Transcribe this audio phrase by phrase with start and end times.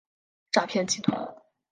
[0.51, 1.35] 诈骗集团